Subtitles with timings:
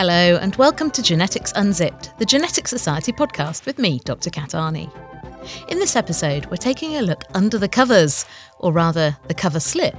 [0.00, 4.30] Hello, and welcome to Genetics Unzipped, the Genetic Society podcast with me, Dr.
[4.30, 4.88] Kat Arney.
[5.68, 8.24] In this episode, we're taking a look under the covers,
[8.60, 9.96] or rather, the cover slip,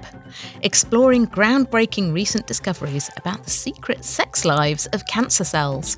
[0.62, 5.98] exploring groundbreaking recent discoveries about the secret sex lives of cancer cells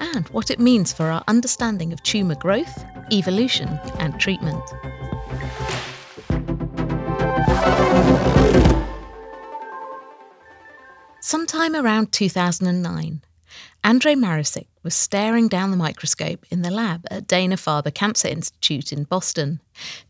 [0.00, 4.62] and what it means for our understanding of tumour growth, evolution, and treatment.
[11.20, 13.22] Sometime around 2009,
[13.82, 18.92] Andrej Marusyk was staring down the microscope in the lab at Dana Farber Cancer Institute
[18.92, 19.60] in Boston,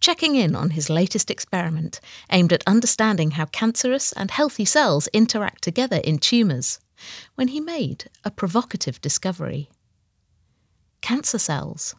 [0.01, 5.63] checking in on his latest experiment aimed at understanding how cancerous and healthy cells interact
[5.63, 6.81] together in tumours,
[7.37, 9.71] when he made a provocative discovery.
[11.01, 11.95] Cancer cells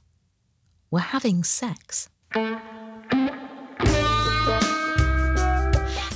[0.91, 2.09] were having sex.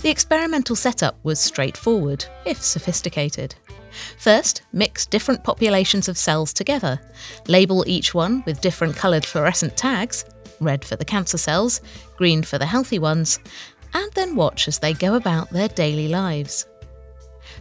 [0.02, 3.56] The experimental setup was straightforward, if sophisticated.
[4.18, 7.00] First, mix different populations of cells together,
[7.48, 10.26] label each one with different coloured fluorescent tags
[10.60, 11.82] red for the cancer cells,
[12.18, 13.40] green for the healthy ones,
[13.94, 16.68] and then watch as they go about their daily lives.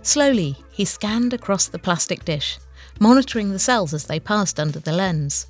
[0.03, 2.59] Slowly, he scanned across the plastic dish,
[3.01, 5.47] monitoring the cells as they passed under the lens.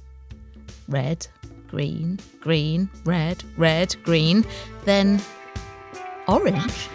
[0.88, 1.26] Red,
[1.68, 4.44] green, green, red, red, green,
[4.84, 5.20] then
[6.28, 6.88] orange.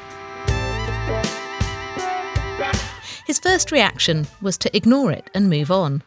[3.30, 6.02] His first reaction was to ignore it and move on.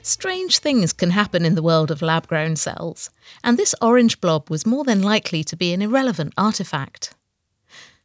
[0.00, 3.10] Strange things can happen in the world of lab grown cells,
[3.44, 7.12] and this orange blob was more than likely to be an irrelevant artifact.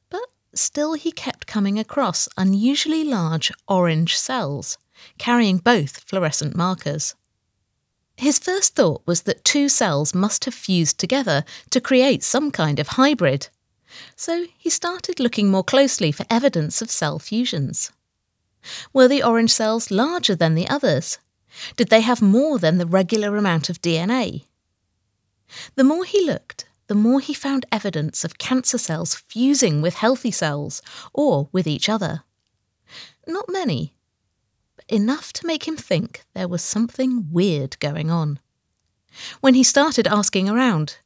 [0.09, 4.77] But still, he kept coming across unusually large orange cells,
[5.17, 7.15] carrying both fluorescent markers.
[8.17, 12.79] His first thought was that two cells must have fused together to create some kind
[12.79, 13.47] of hybrid.
[14.17, 17.93] So he started looking more closely for evidence of cell fusions.
[18.93, 21.19] Were the orange cells larger than the others?
[21.77, 24.45] Did they have more than the regular amount of DNA?
[25.75, 30.31] The more he looked, the more he found evidence of cancer cells fusing with healthy
[30.31, 30.81] cells
[31.13, 32.23] or with each other.
[33.27, 33.95] Not many,
[34.75, 38.39] but enough to make him think there was something weird going on.
[39.39, 40.97] When he started asking around,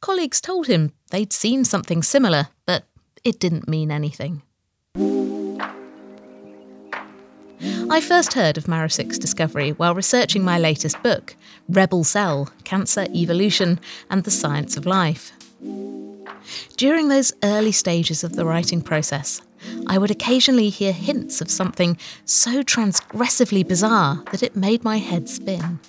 [0.00, 2.84] colleagues told him they'd seen something similar, but
[3.24, 4.42] it didn't mean anything.
[7.90, 11.34] I first heard of Marusyk's discovery while researching my latest book,
[11.70, 15.32] Rebel Cell Cancer, Evolution, and the Science of Life.
[16.76, 19.40] During those early stages of the writing process,
[19.86, 25.26] I would occasionally hear hints of something so transgressively bizarre that it made my head
[25.28, 25.80] spin.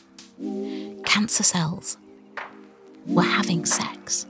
[1.05, 1.97] Cancer cells
[3.07, 4.25] were having sex.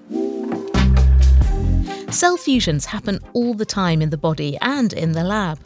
[2.09, 5.59] Cell fusions happen all the time in the body and in the lab.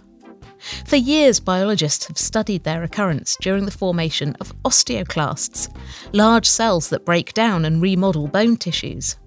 [0.86, 5.70] For years, biologists have studied their occurrence during the formation of osteoclasts,
[6.14, 9.18] large cells that break down and remodel bone tissues,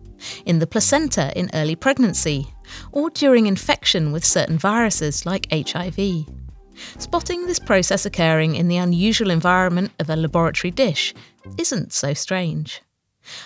[0.46, 2.48] in the placenta in early pregnancy,
[2.90, 6.26] or during infection with certain viruses like HIV.
[6.98, 11.14] Spotting this process occurring in the unusual environment of a laboratory dish
[11.58, 12.82] isn't so strange.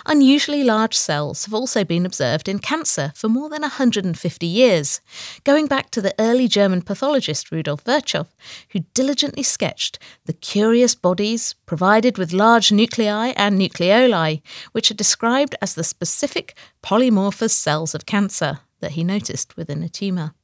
[0.06, 5.00] Unusually large cells have also been observed in cancer for more than 150 years,
[5.44, 8.26] going back to the early German pathologist Rudolf Virchow,
[8.70, 14.42] who diligently sketched the curious bodies provided with large nuclei and nucleoli,
[14.72, 19.88] which are described as the specific polymorphous cells of cancer that he noticed within a
[19.88, 20.34] tumour.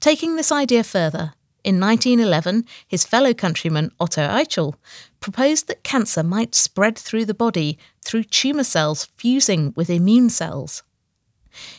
[0.00, 1.34] Taking this idea further,
[1.64, 4.74] in 1911, his fellow countryman Otto Aichel
[5.20, 10.82] proposed that cancer might spread through the body through tumour cells fusing with immune cells.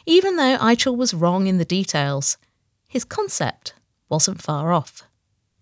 [0.05, 2.38] Even though Aichel was wrong in the details,
[2.88, 3.73] his concept
[4.07, 5.03] wasn't far off.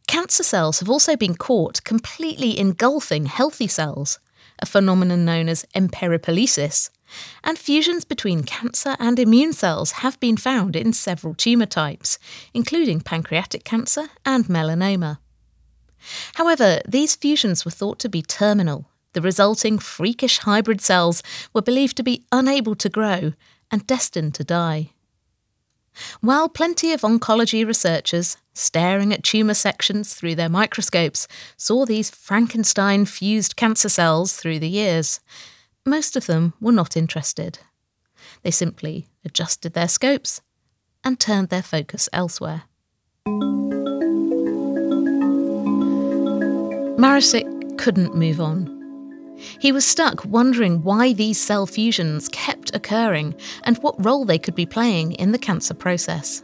[0.07, 4.19] Cancer cells have also been caught completely engulfing healthy cells,
[4.59, 6.89] a phenomenon known as emperipolesis,
[7.43, 12.19] and fusions between cancer and immune cells have been found in several tumour types,
[12.53, 15.19] including pancreatic cancer and melanoma.
[16.35, 18.87] However, these fusions were thought to be terminal.
[19.13, 21.21] The resulting freakish hybrid cells
[21.53, 23.33] were believed to be unable to grow
[23.69, 24.91] and destined to die.
[26.21, 31.27] While plenty of oncology researchers, staring at tumour sections through their microscopes,
[31.57, 35.19] saw these Frankenstein fused cancer cells through the years,
[35.85, 37.59] most of them were not interested.
[38.43, 40.41] They simply adjusted their scopes
[41.03, 42.63] and turned their focus elsewhere.
[46.97, 48.77] Marusyk couldn't move on.
[49.59, 54.53] He was stuck wondering why these cell fusions kept occurring and what role they could
[54.53, 56.43] be playing in the cancer process.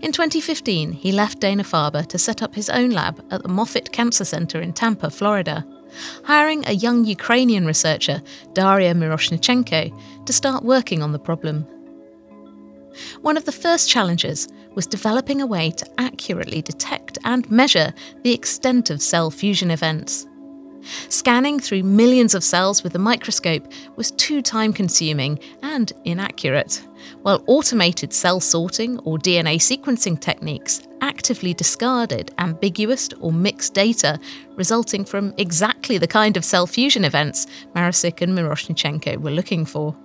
[0.00, 3.92] In 2015, he left Dana Farber to set up his own lab at the Moffitt
[3.92, 5.66] Cancer Center in Tampa, Florida,
[6.24, 8.22] hiring a young Ukrainian researcher,
[8.52, 9.92] Daria Miroshnichenko,
[10.26, 11.66] to start working on the problem.
[13.22, 18.32] One of the first challenges was developing a way to accurately detect and measure the
[18.32, 20.26] extent of cell fusion events.
[21.08, 23.66] Scanning through millions of cells with a microscope
[23.96, 26.86] was too time consuming and inaccurate,
[27.22, 34.18] while automated cell sorting or DNA sequencing techniques actively discarded ambiguous or mixed data
[34.54, 39.96] resulting from exactly the kind of cell fusion events Marusyk and Miroshnichenko were looking for.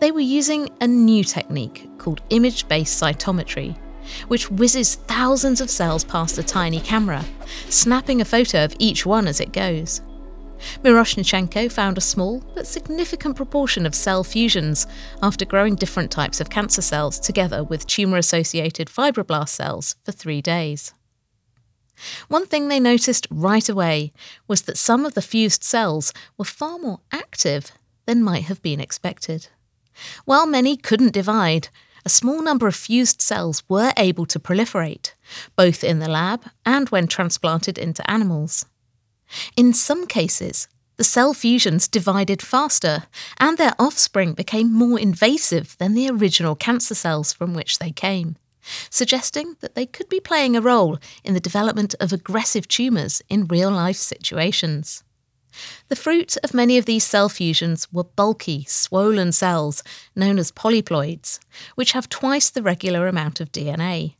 [0.00, 3.76] They were using a new technique called image based cytometry,
[4.28, 7.24] which whizzes thousands of cells past a tiny camera,
[7.68, 10.00] snapping a photo of each one as it goes.
[10.82, 14.86] Miroshnichenko found a small but significant proportion of cell fusions
[15.22, 20.40] after growing different types of cancer cells together with tumour associated fibroblast cells for three
[20.42, 20.92] days.
[22.28, 24.12] One thing they noticed right away
[24.48, 27.70] was that some of the fused cells were far more active
[28.06, 29.48] than might have been expected.
[30.24, 31.68] While many couldn't divide,
[32.04, 35.14] a small number of fused cells were able to proliferate,
[35.56, 38.66] both in the lab and when transplanted into animals.
[39.56, 43.04] In some cases, the cell fusions divided faster,
[43.38, 48.36] and their offspring became more invasive than the original cancer cells from which they came,
[48.90, 53.46] suggesting that they could be playing a role in the development of aggressive tumours in
[53.46, 55.02] real life situations.
[55.88, 59.82] The fruit of many of these cell fusions were bulky, swollen cells
[60.14, 61.38] known as polyploids,
[61.74, 64.14] which have twice the regular amount of DNA.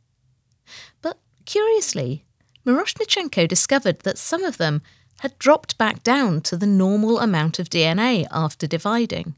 [1.01, 2.25] But curiously,
[2.65, 4.81] Miroshnichenko discovered that some of them
[5.19, 9.35] had dropped back down to the normal amount of DNA after dividing.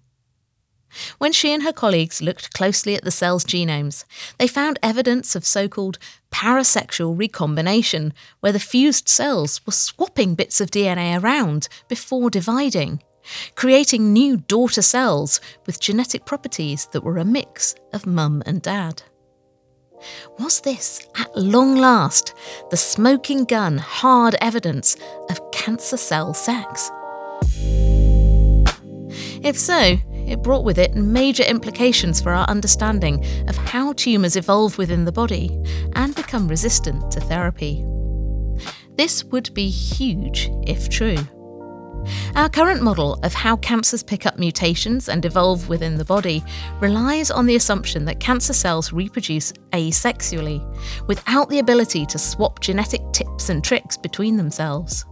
[1.18, 4.06] When she and her colleagues looked closely at the cells' genomes,
[4.38, 6.00] they found evidence of so called
[6.32, 13.02] parasexual recombination, where the fused cells were swapping bits of DNA around before dividing,
[13.56, 19.04] creating new daughter cells with genetic properties that were a mix of mum and dad.
[20.40, 22.34] Was this, at long last,
[22.70, 24.96] the smoking gun hard evidence
[25.30, 26.92] of cancer cell sex?
[29.44, 29.98] If so,
[30.28, 35.12] it brought with it major implications for our understanding of how tumours evolve within the
[35.12, 35.58] body
[35.94, 37.86] and become resistant to therapy.
[38.98, 41.18] This would be huge if true.
[42.36, 46.44] Our current model of how cancers pick up mutations and evolve within the body
[46.80, 50.62] relies on the assumption that cancer cells reproduce asexually,
[51.08, 55.06] without the ability to swap genetic tips and tricks between themselves.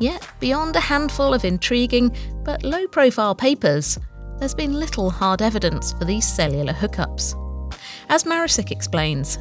[0.00, 2.14] Yet, beyond a handful of intriguing
[2.44, 3.98] but low profile papers,
[4.38, 7.38] there's been little hard evidence for these cellular hookups.
[8.08, 9.38] As Marusyk explains,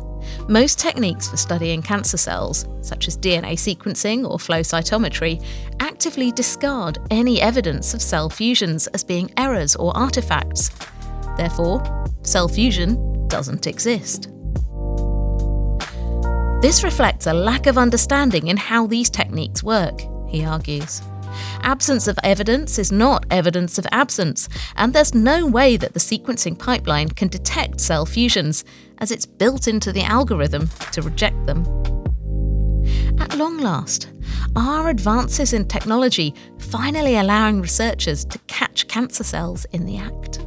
[0.47, 5.43] most techniques for studying cancer cells, such as DNA sequencing or flow cytometry,
[5.79, 10.71] actively discard any evidence of cell fusions as being errors or artifacts.
[11.37, 11.83] Therefore,
[12.23, 14.29] cell fusion doesn't exist.
[16.61, 21.01] This reflects a lack of understanding in how these techniques work, he argues.
[21.61, 26.57] Absence of evidence is not evidence of absence, and there's no way that the sequencing
[26.57, 28.63] pipeline can detect cell fusions,
[28.97, 31.65] as it's built into the algorithm to reject them.
[33.19, 34.11] At long last,
[34.55, 40.39] are advances in technology finally allowing researchers to catch cancer cells in the act?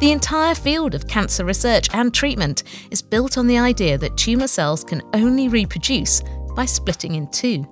[0.00, 4.46] The entire field of cancer research and treatment is built on the idea that tumour
[4.46, 6.22] cells can only reproduce
[6.54, 7.66] by splitting in two.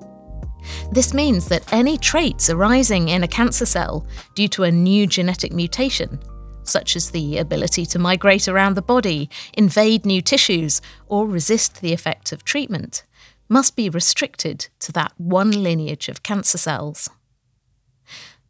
[0.92, 5.52] This means that any traits arising in a cancer cell due to a new genetic
[5.52, 6.18] mutation,
[6.62, 11.92] such as the ability to migrate around the body, invade new tissues, or resist the
[11.92, 13.04] effect of treatment,
[13.48, 17.08] must be restricted to that one lineage of cancer cells.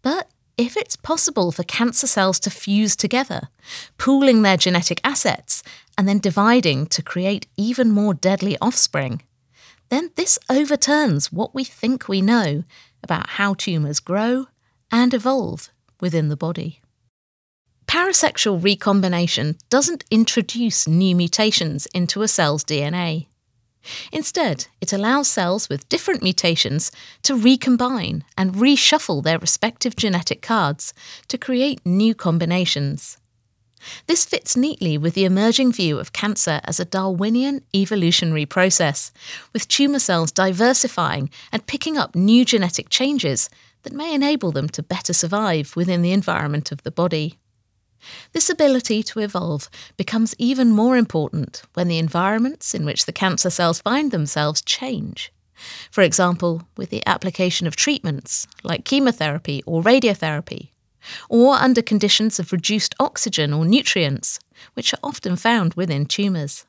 [0.03, 3.49] But if it's possible for cancer cells to fuse together,
[3.97, 5.63] pooling their genetic assets,
[5.97, 9.23] and then dividing to create even more deadly offspring,
[9.89, 12.65] then this overturns what we think we know
[13.03, 14.47] about how tumours grow
[14.91, 16.81] and evolve within the body.
[17.87, 23.27] Parasexual recombination doesn't introduce new mutations into a cell's DNA.
[24.13, 26.93] Instead, it allows cells with different mutations
[27.23, 30.93] to recombine and reshuffle their respective genetic cards
[31.29, 33.17] to create new combinations.
[34.07, 39.13] This fits neatly with the emerging view of cancer as a Darwinian evolutionary process,
[39.53, 43.49] with tumour cells diversifying and picking up new genetic changes
[43.83, 47.39] that may enable them to better survive within the environment of the body.
[48.33, 53.51] This ability to evolve becomes even more important when the environments in which the cancer
[53.51, 55.33] cells find themselves change.
[55.91, 60.71] For example, with the application of treatments like chemotherapy or radiotherapy,
[61.29, 64.39] or under conditions of reduced oxygen or nutrients,
[64.75, 66.65] which are often found within tumours.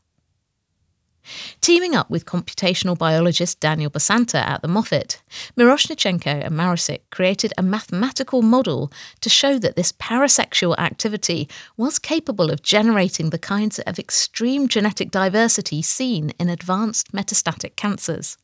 [1.62, 5.22] Teaming up with computational biologist Daniel Basanta at the Moffitt,
[5.58, 8.92] Miroshnichenko and Marusyk created a mathematical model
[9.22, 15.12] to show that this parasexual activity was capable of generating the kinds of extreme genetic
[15.12, 18.38] diversity seen in advanced metastatic cancers,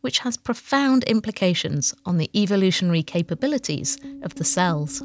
[0.00, 5.02] which has profound implications on the evolutionary capabilities of the cells.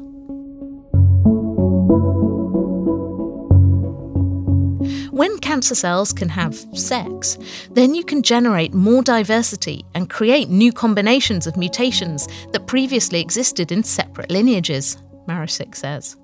[5.10, 7.36] When cancer cells can have sex,
[7.72, 13.70] then you can generate more diversity and create new combinations of mutations that previously existed
[13.70, 14.96] in separate lineages,
[15.28, 16.16] Marusyk says.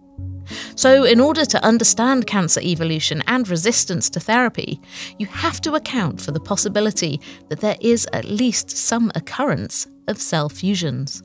[0.76, 4.80] So, in order to understand cancer evolution and resistance to therapy,
[5.18, 10.20] you have to account for the possibility that there is at least some occurrence of
[10.20, 11.23] cell fusions.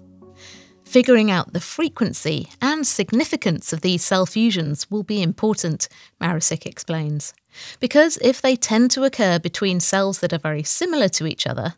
[0.83, 5.87] Figuring out the frequency and significance of these cell fusions will be important,
[6.19, 7.33] Marusyk explains,
[7.79, 11.75] because if they tend to occur between cells that are very similar to each other,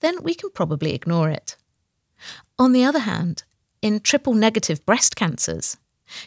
[0.00, 1.56] then we can probably ignore it.
[2.58, 3.42] On the other hand,
[3.80, 5.76] in triple negative breast cancers,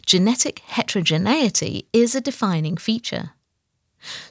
[0.06, 3.32] genetic heterogeneity is a defining feature.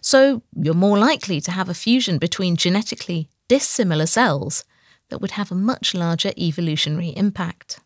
[0.00, 4.64] So you're more likely to have a fusion between genetically dissimilar cells
[5.08, 7.80] that would have a much larger evolutionary impact.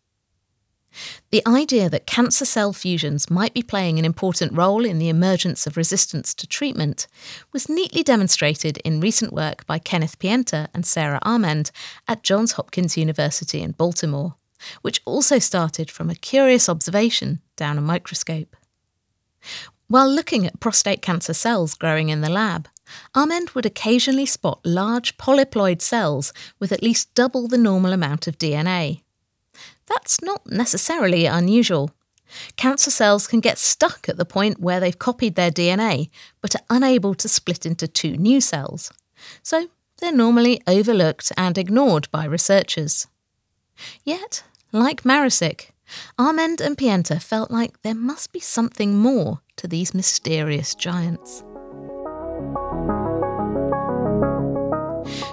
[1.31, 5.67] The idea that cancer cell fusions might be playing an important role in the emergence
[5.67, 7.07] of resistance to treatment
[7.53, 11.71] was neatly demonstrated in recent work by Kenneth Pienta and Sarah Amend
[12.09, 14.37] at Johns Hopkins University in Baltimore,
[14.83, 18.57] which also started from a curious observation down a microscope.
[19.89, 22.69] While looking at prostate cancer cells growing in the lab,
[23.15, 28.39] Amend would occasionally spot large polyploid cells with at least double the normal amount of
[28.39, 29.03] DNA.
[29.87, 31.91] That's not necessarily unusual.
[32.57, 36.11] Cancer cells can get stuck at the point where they've copied their DNA
[36.43, 38.93] but are unable to split into two new cells.
[39.43, 43.07] So they're normally overlooked and ignored by researchers.
[44.05, 45.71] Yet, like Marusyk,
[46.19, 51.43] Amend and Pienta felt like there must be something more to these mysterious giants.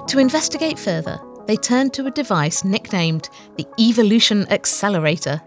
[0.07, 5.41] To investigate further, they turned to a device nicknamed the Evolution Accelerator,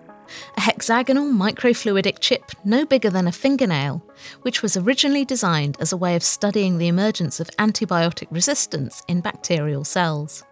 [0.56, 4.04] a hexagonal microfluidic chip no bigger than a fingernail,
[4.42, 9.20] which was originally designed as a way of studying the emergence of antibiotic resistance in
[9.20, 10.44] bacterial cells.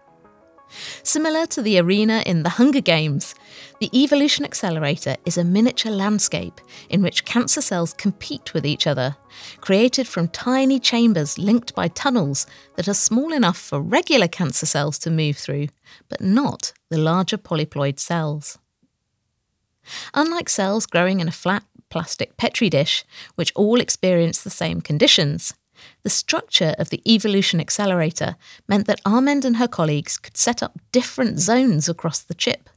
[1.03, 3.35] Similar to the arena in the Hunger Games,
[3.79, 6.59] the Evolution Accelerator is a miniature landscape
[6.89, 9.15] in which cancer cells compete with each other,
[9.61, 12.45] created from tiny chambers linked by tunnels
[12.75, 15.67] that are small enough for regular cancer cells to move through,
[16.09, 18.57] but not the larger polyploid cells.
[20.13, 23.05] Unlike cells growing in a flat plastic petri dish,
[23.35, 25.53] which all experience the same conditions,
[26.03, 28.35] the structure of the evolution accelerator
[28.67, 32.69] meant that Amend and her colleagues could set up different zones across the chip,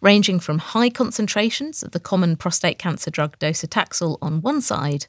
[0.00, 5.06] ranging from high concentrations of the common prostate cancer drug docetaxel on one side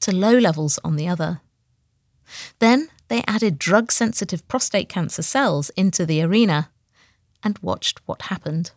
[0.00, 1.40] to low levels on the other.
[2.58, 6.70] Then they added drug sensitive prostate cancer cells into the arena
[7.42, 8.72] and watched what happened.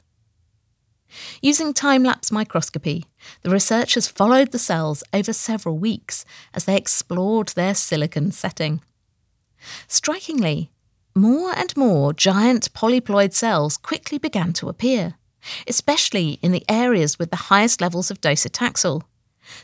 [1.42, 3.06] Using time lapse microscopy,
[3.42, 8.82] the researchers followed the cells over several weeks as they explored their silicon setting.
[9.88, 10.72] Strikingly,
[11.14, 15.16] more and more giant polyploid cells quickly began to appear,
[15.68, 19.04] especially in the areas with the highest levels of docetaxel,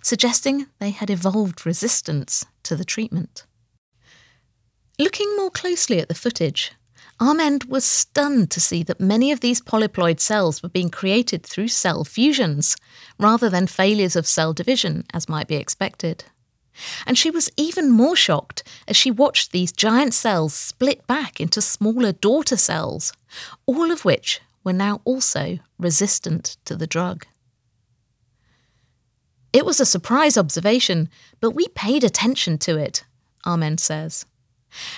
[0.02, 3.46] suggesting they had evolved resistance to the treatment.
[5.00, 6.74] Looking more closely at the footage,
[7.20, 11.70] Amend was stunned to see that many of these polyploid cells were being created through
[11.70, 12.76] cell fusions,
[13.20, 16.26] rather than failures of cell division, as might be expected.
[17.08, 21.60] And she was even more shocked as she watched these giant cells split back into
[21.60, 23.14] smaller daughter cells,
[23.66, 27.26] all of which were now also resistant to the drug.
[29.54, 31.10] It was a surprise observation,
[31.40, 33.06] but we paid attention to it,
[33.44, 34.26] Amend says.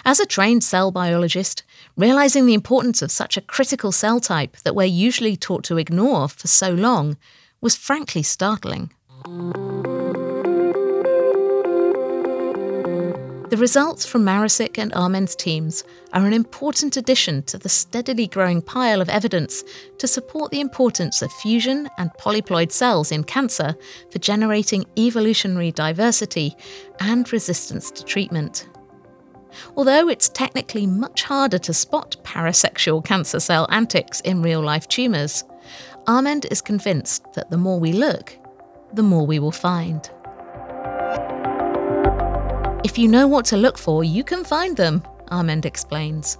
[0.06, 1.64] As a trained cell biologist,
[1.98, 6.28] realizing the importance of such a critical cell type that we're usually taught to ignore
[6.30, 7.18] for so long
[7.62, 8.92] was frankly startling.
[13.50, 15.84] The results from Marusyk and Amend's teams
[16.14, 19.64] are an important addition to the steadily growing pile of evidence
[19.98, 23.76] to support the importance of fusion and polyploid cells in cancer
[24.12, 26.56] for generating evolutionary diversity
[27.00, 28.70] and resistance to treatment.
[29.76, 35.44] Although it's technically much harder to spot parasexual cancer cell antics in real life tumours,
[36.08, 38.38] Amend is convinced that the more we look,
[38.94, 40.10] the more we will find.
[42.84, 46.38] If you know what to look for, you can find them, Amend explains.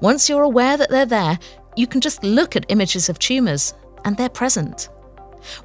[0.00, 1.38] Once you're aware that they're there,
[1.76, 4.90] you can just look at images of tumours, and they're present.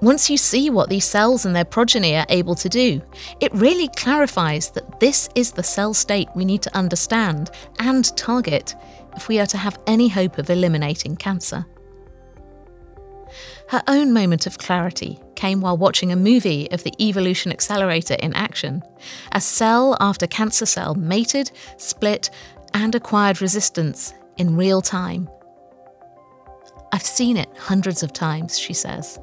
[0.01, 3.01] Once you see what these cells and their progeny are able to do,
[3.39, 8.75] it really clarifies that this is the cell state we need to understand and target
[9.15, 11.65] if we are to have any hope of eliminating cancer.
[13.69, 18.33] Her own moment of clarity came while watching a movie of the evolution accelerator in
[18.33, 18.81] action,
[19.33, 22.29] as cell after cancer cell mated, split,
[22.73, 25.29] and acquired resistance in real time.
[26.93, 29.19] I've seen it hundreds of times, she says,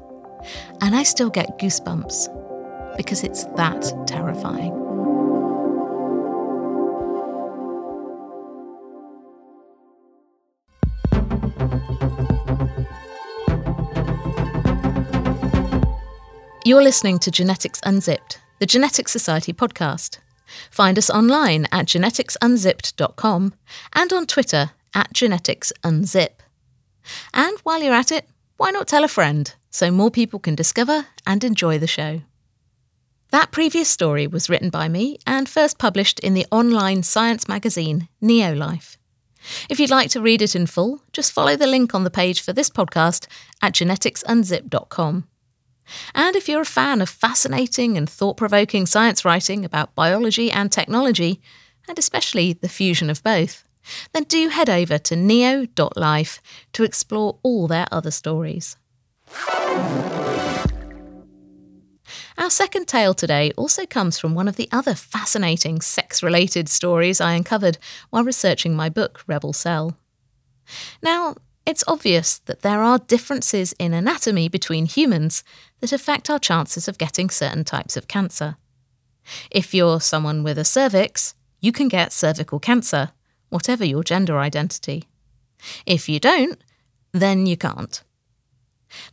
[0.81, 4.81] and I still get goosebumps because it's that terrifying.
[16.67, 20.17] You're listening to Genetics Unzipped, the Genetics Society podcast.
[20.71, 23.53] Find us online at geneticsunzipped.com
[23.93, 26.29] and on Twitter at geneticsunzip.
[27.35, 31.05] And while you're at it, why not tell a friend so more people can discover
[31.27, 32.21] and enjoy the show?
[33.31, 38.07] That previous story was written by me and first published in the online science magazine
[38.23, 38.95] Neolife.
[39.69, 42.41] If you'd like to read it in full, just follow the link on the page
[42.41, 43.27] for this podcast
[43.61, 45.27] at geneticsunzip.com.
[46.15, 50.71] And if you're a fan of fascinating and thought provoking science writing about biology and
[50.71, 51.41] technology,
[51.85, 53.65] and especially the fusion of both,
[54.13, 56.41] then do head over to neo.life
[56.71, 58.77] to explore all their other stories.
[62.37, 67.19] Our second tale today also comes from one of the other fascinating sex related stories
[67.19, 67.77] I uncovered
[68.09, 69.97] while researching my book, Rebel Cell.
[71.01, 75.43] Now, it's obvious that there are differences in anatomy between humans
[75.79, 78.57] that affect our chances of getting certain types of cancer.
[79.49, 83.11] If you're someone with a cervix, you can get cervical cancer,
[83.49, 85.05] whatever your gender identity.
[85.85, 86.63] If you don't,
[87.11, 88.03] then you can't.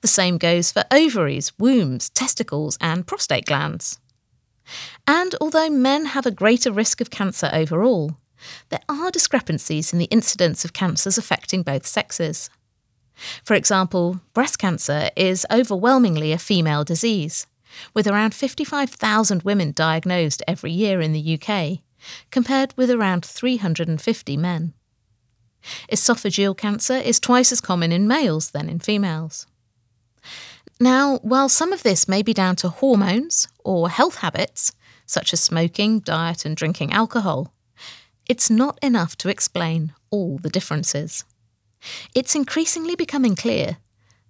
[0.01, 3.99] The same goes for ovaries, wombs, testicles, and prostate glands.
[5.07, 8.17] And although men have a greater risk of cancer overall,
[8.71, 12.51] there are discrepancies in the incidence of cancers affecting both sexes.
[13.45, 17.47] For example, breast cancer is overwhelmingly a female disease,
[17.95, 21.81] with around 55,000 women diagnosed every year in the UK,
[22.31, 24.75] compared with around 350 men.
[25.91, 29.47] Esophageal cancer is twice as common in males than in females.
[30.83, 34.73] Now, while some of this may be down to hormones or health habits,
[35.07, 37.55] such as smoking, diet, and drinking alcohol,
[38.29, 41.23] it's not enough to explain all the differences.
[42.17, 43.77] It's increasingly becoming clear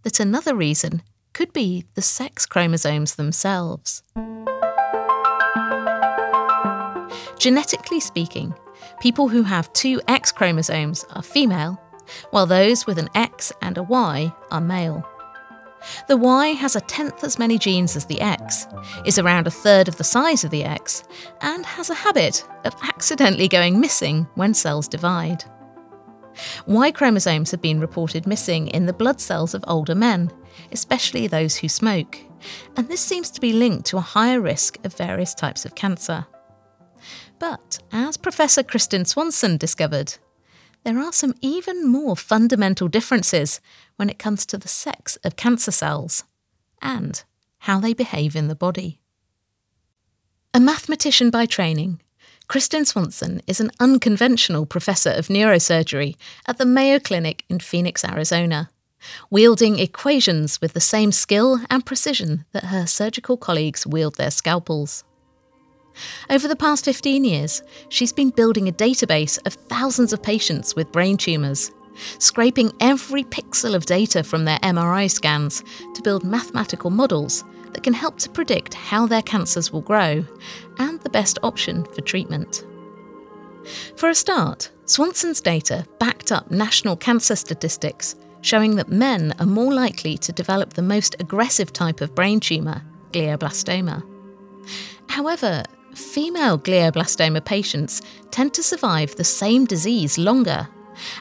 [0.03, 1.01] that another reason
[1.33, 4.03] could be the sex chromosomes themselves.
[7.39, 8.53] Genetically speaking,
[9.01, 11.81] people who have two X chromosomes are female,
[12.29, 15.09] while those with an X and a Y are male.
[16.09, 18.67] The Y has a tenth as many genes as the X,
[19.05, 21.05] is around a third of the size of the X,
[21.41, 25.45] and has a habit of accidentally going missing when cells divide.
[26.67, 30.31] Y chromosomes have been reported missing in the blood cells of older men,
[30.71, 32.19] especially those who smoke,
[32.77, 36.27] and this seems to be linked to a higher risk of various types of cancer.
[37.39, 40.15] But as Professor Kristin Swanson discovered,
[40.85, 43.61] there are some even more fundamental differences
[43.97, 46.25] when it comes to the sex of cancer cells
[46.81, 47.25] and
[47.59, 48.99] how they behave in the body.
[50.55, 52.01] A mathematician by training,
[52.49, 56.17] Kristin Swanson is an unconventional professor of neurosurgery
[56.47, 58.69] at the Mayo Clinic in Phoenix, Arizona,
[59.31, 65.05] wielding equations with the same skill and precision that her surgical colleagues wield their scalpels.
[66.31, 70.93] Over the past 15 years, she's been building a database of thousands of patients with
[70.93, 71.71] brain tumours,
[72.19, 75.63] scraping every pixel of data from their MRI scans
[75.95, 80.25] to build mathematical models that can help to predict how their cancers will grow
[80.79, 82.67] and the best option for treatment.
[83.97, 89.73] For a start, Swanson's data backed up national cancer statistics showing that men are more
[89.73, 94.03] likely to develop the most aggressive type of brain tumour, glioblastoma.
[95.09, 95.63] However,
[95.95, 100.69] female glioblastoma patients tend to survive the same disease longer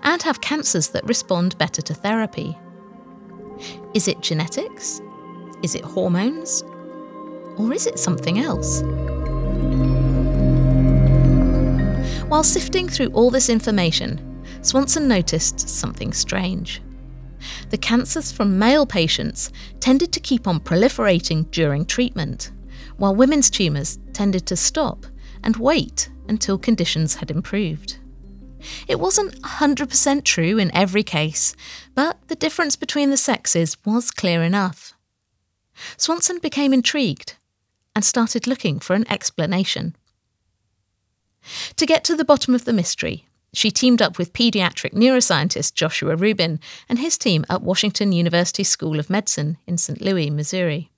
[0.03, 2.57] and have cancers that respond better to therapy.
[3.93, 5.01] Is it genetics?
[5.63, 6.63] Is it hormones?
[7.57, 8.81] Or is it something else?
[12.29, 16.81] While sifting through all this information, Swanson noticed something strange.
[17.69, 22.51] The cancers from male patients tended to keep on proliferating during treatment,
[23.01, 25.07] while women's tumours tended to stop
[25.43, 27.97] and wait until conditions had improved.
[28.87, 31.55] It wasn't 100% true in every case,
[31.95, 34.93] but the difference between the sexes was clear enough.
[35.97, 37.37] Swanson became intrigued
[37.95, 39.95] and started looking for an explanation.
[41.77, 46.15] To get to the bottom of the mystery, she teamed up with paediatric neuroscientist Joshua
[46.15, 49.99] Rubin and his team at Washington University School of Medicine in St.
[50.01, 50.90] Louis, Missouri.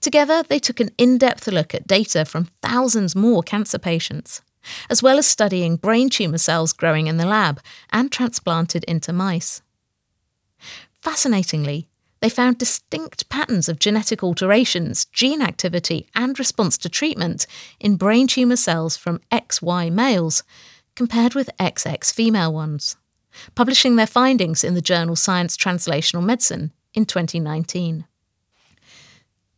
[0.00, 4.42] Together, they took an in depth look at data from thousands more cancer patients,
[4.88, 9.62] as well as studying brain tumour cells growing in the lab and transplanted into mice.
[11.00, 11.88] Fascinatingly,
[12.20, 17.46] they found distinct patterns of genetic alterations, gene activity, and response to treatment
[17.78, 20.42] in brain tumour cells from XY males
[20.94, 22.96] compared with XX female ones,
[23.54, 28.04] publishing their findings in the journal Science Translational Medicine in 2019.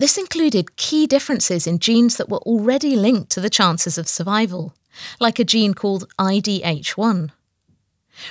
[0.02, 4.74] This included key differences in genes that were already linked to the chances of survival,
[5.20, 7.30] like a gene called IDH1.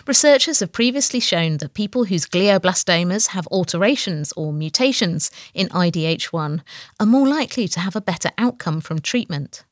[0.06, 6.60] Researchers have previously shown that people whose glioblastomas have alterations or mutations in IDH1
[7.00, 9.64] are more likely to have a better outcome from treatment.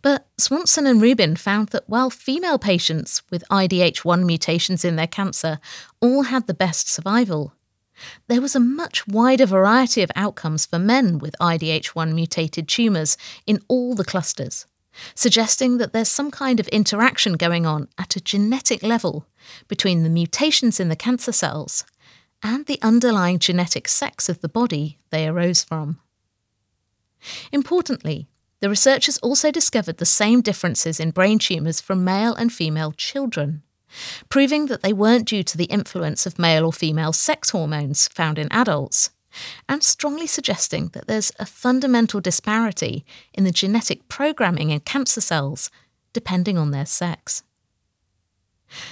[0.00, 5.60] But Swanson and Rubin found that while female patients with IDH1 mutations in their cancer
[6.00, 7.52] all had the best survival,
[8.28, 13.60] there was a much wider variety of outcomes for men with IDH1 mutated tumours in
[13.68, 14.66] all the clusters
[15.14, 19.26] suggesting that there's some kind of interaction going on at a genetic level
[19.68, 21.84] between the mutations in the cancer cells
[22.42, 25.98] and the underlying genetic sex of the body they arose from.
[27.52, 28.28] Importantly,
[28.60, 33.62] the researchers also discovered the same differences in brain tumours from male and female children,
[34.28, 38.38] proving that they weren't due to the influence of male or female sex hormones found
[38.38, 39.10] in adults,
[39.68, 45.70] and strongly suggesting that there's a fundamental disparity in the genetic programming in cancer cells
[46.12, 47.42] depending on their sex.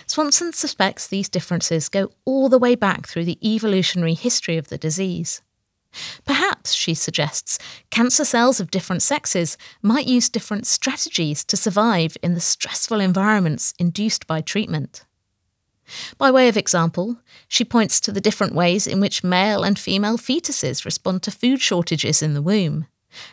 [0.07, 4.79] Swanson suspects these differences go all the way back through the evolutionary history of the
[4.79, 5.43] disease.
[6.25, 7.59] Perhaps, she suggests,
[7.91, 13.75] cancer cells of different sexes might use different strategies to survive in the stressful environments
[13.79, 15.05] induced by treatment.
[16.17, 20.17] By way of example, she points to the different ways in which male and female
[20.17, 22.87] fetuses respond to food shortages in the womb,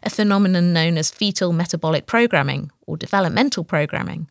[0.04, 4.30] a phenomenon known as fetal metabolic programming or developmental programming.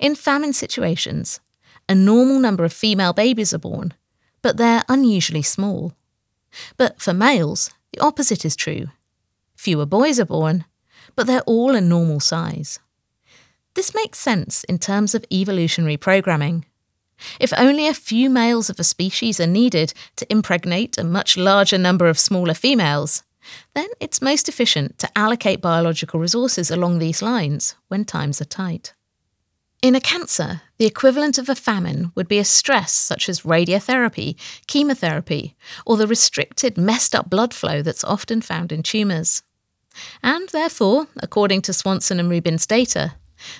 [0.00, 1.40] In famine situations,
[1.88, 3.94] a normal number of female babies are born,
[4.40, 5.92] but they're unusually small.
[6.76, 8.86] But for males, the opposite is true.
[9.56, 10.64] Fewer boys are born,
[11.14, 12.80] but they're all a normal size.
[13.74, 16.66] This makes sense in terms of evolutionary programming.
[17.38, 21.78] If only a few males of a species are needed to impregnate a much larger
[21.78, 23.22] number of smaller females,
[23.74, 28.92] then it's most efficient to allocate biological resources along these lines when times are tight.
[29.82, 34.36] In a cancer, the equivalent of a famine would be a stress such as radiotherapy,
[34.68, 39.42] chemotherapy, or the restricted, messed up blood flow that's often found in tumours.
[40.22, 43.14] And therefore, according to Swanson and Rubin's data,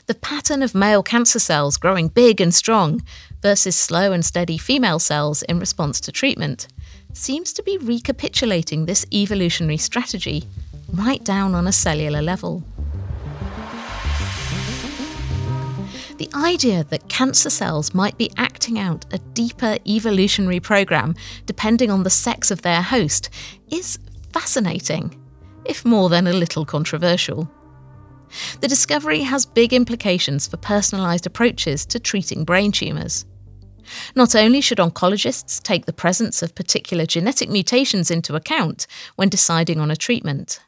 [0.06, 3.02] the pattern of male cancer cells growing big and strong
[3.42, 6.68] versus slow and steady female cells in response to treatment
[7.12, 10.44] seems to be recapitulating this evolutionary strategy
[10.92, 12.62] right down on a cellular level.
[16.22, 22.04] The idea that cancer cells might be acting out a deeper evolutionary program depending on
[22.04, 23.28] the sex of their host
[23.72, 23.98] is
[24.32, 25.20] fascinating,
[25.64, 27.50] if more than a little controversial.
[28.60, 33.26] The discovery has big implications for personalised approaches to treating brain tumours.
[34.14, 39.80] Not only should oncologists take the presence of particular genetic mutations into account when deciding
[39.80, 40.60] on a treatment,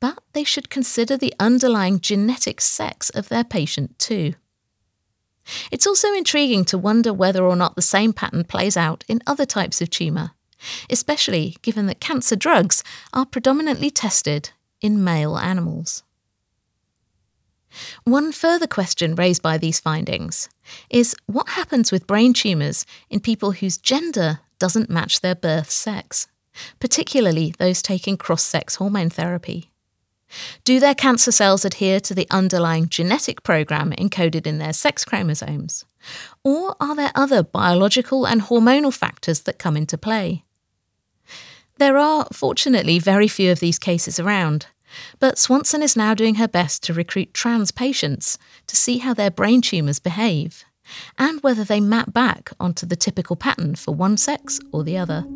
[0.00, 4.34] but they should consider the underlying genetic sex of their patient too.
[5.70, 9.46] It's also intriguing to wonder whether or not the same pattern plays out in other
[9.46, 10.32] types of tumour,
[10.90, 12.82] especially given that cancer drugs
[13.12, 16.02] are predominantly tested in male animals.
[18.04, 20.48] One further question raised by these findings
[20.88, 26.26] is what happens with brain tumours in people whose gender doesn't match their birth sex,
[26.80, 29.70] particularly those taking cross sex hormone therapy?
[30.64, 35.84] Do their cancer cells adhere to the underlying genetic program encoded in their sex chromosomes?
[36.44, 40.42] Or are there other biological and hormonal factors that come into play?
[41.78, 44.66] There are, fortunately, very few of these cases around,
[45.18, 49.30] but Swanson is now doing her best to recruit trans patients to see how their
[49.30, 50.64] brain tumours behave
[51.18, 55.26] and whether they map back onto the typical pattern for one sex or the other.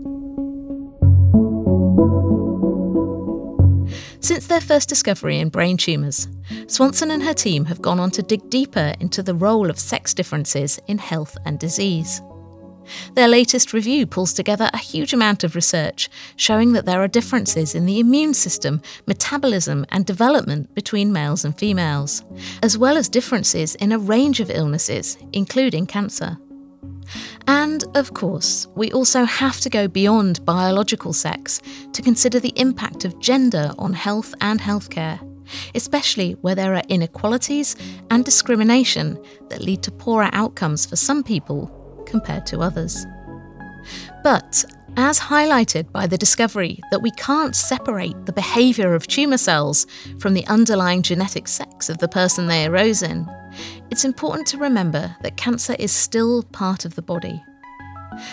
[4.40, 6.26] Since their first discovery in brain tumours,
[6.66, 10.14] Swanson and her team have gone on to dig deeper into the role of sex
[10.14, 12.22] differences in health and disease.
[13.16, 17.74] Their latest review pulls together a huge amount of research showing that there are differences
[17.74, 22.24] in the immune system, metabolism, and development between males and females,
[22.62, 26.38] as well as differences in a range of illnesses, including cancer.
[27.46, 31.60] And, of course, we also have to go beyond biological sex
[31.92, 35.18] to consider the impact of gender on health and healthcare,
[35.74, 37.76] especially where there are inequalities
[38.10, 43.06] and discrimination that lead to poorer outcomes for some people compared to others.
[44.22, 44.64] But,
[44.96, 49.86] as highlighted by the discovery that we can't separate the behaviour of tumour cells
[50.18, 53.28] from the underlying genetic sex of the person they arose in,
[53.90, 57.42] it's important to remember that cancer is still part of the body.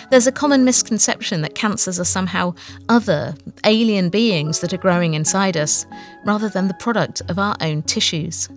[0.10, 2.56] There's a common misconception that cancers are somehow
[2.90, 5.86] other, alien beings that are growing inside us,
[6.26, 8.50] rather than the product of our own tissues.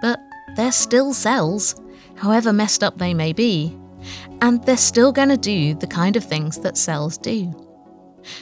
[0.00, 0.20] But
[0.56, 1.80] they're still cells,
[2.16, 3.76] however messed up they may be,
[4.40, 7.54] and they're still going to do the kind of things that cells do.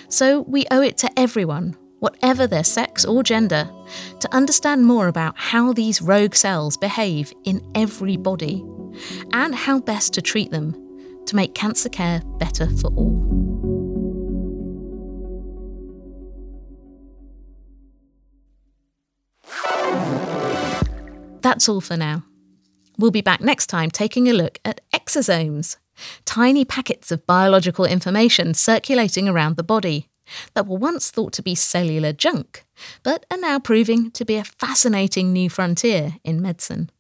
[0.09, 3.67] So we owe it to everyone, whatever their sex or gender,
[4.21, 8.63] to understand more about how these rogue cells behave in every body
[9.33, 10.75] and how best to treat them
[11.25, 13.15] to make cancer care better for all.
[21.41, 22.23] That's all for now.
[22.99, 25.79] We'll be back next time taking a look at exosomes,
[26.27, 30.11] tiny packets of biological information circulating around the body
[30.55, 32.65] that were once thought to be cellular junk,
[33.03, 36.91] but are now proving to be a fascinating new frontier in medicine.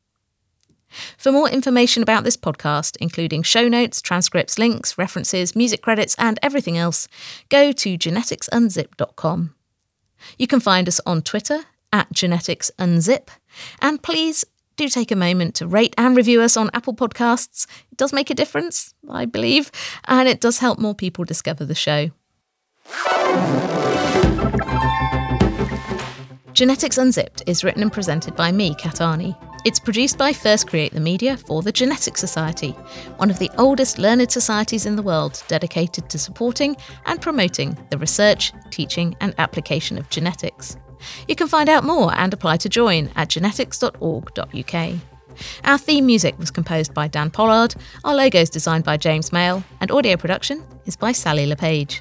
[1.18, 6.38] For more information about this podcast, including show notes, transcripts, links, references, music credits, and
[6.42, 7.08] everything else,
[7.48, 9.54] go to geneticsunzip.com.
[10.38, 11.60] You can find us on Twitter
[11.92, 13.28] at geneticsunzip,
[13.82, 14.44] and please
[14.76, 17.66] do take a moment to rate and review us on Apple Podcasts.
[17.92, 19.70] It does make a difference, I believe,
[20.06, 22.10] and it does help more people discover the show.
[26.54, 29.36] Genetics Unzipped is written and presented by me, Kat Arney.
[29.64, 32.70] It's produced by First Create the Media for the Genetics Society,
[33.16, 37.98] one of the oldest learned societies in the world dedicated to supporting and promoting the
[37.98, 40.76] research, teaching, and application of genetics.
[41.26, 44.92] You can find out more and apply to join at genetics.org.uk.
[45.64, 49.64] Our theme music was composed by Dan Pollard, our logo is designed by James Mail,
[49.80, 52.00] and audio production is by Sally LePage.